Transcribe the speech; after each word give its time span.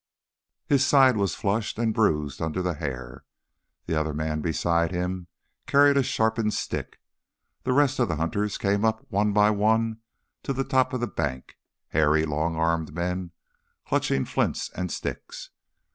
His 0.65 0.83
side 0.83 1.15
was 1.15 1.35
flushed 1.35 1.77
and 1.77 1.93
bruised 1.93 2.41
under 2.41 2.63
the 2.63 2.73
hair. 2.73 3.23
The 3.85 3.93
other 3.93 4.15
man 4.15 4.41
beside 4.41 4.89
him 4.89 5.27
carried 5.67 5.95
a 5.95 6.01
sharpened 6.01 6.55
stick. 6.55 6.99
The 7.65 7.73
rest 7.73 7.99
of 7.99 8.07
the 8.07 8.15
hunters 8.15 8.57
came 8.57 8.83
up 8.83 9.05
one 9.11 9.31
by 9.31 9.51
one 9.51 9.99
to 10.41 10.53
the 10.53 10.63
top 10.63 10.93
of 10.93 11.01
the 11.01 11.07
bank, 11.07 11.55
hairy, 11.89 12.25
long 12.25 12.55
armed 12.55 12.95
men 12.95 13.29
clutching 13.85 14.25
flints 14.25 14.71
and 14.71 14.91
sticks. 14.91 15.51